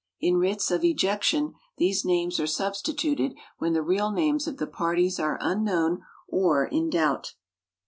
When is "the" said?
3.73-3.83, 4.57-4.65